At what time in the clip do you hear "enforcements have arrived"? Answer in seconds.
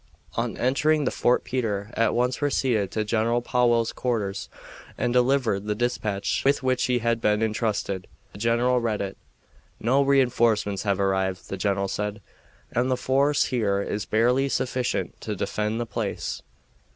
10.19-11.49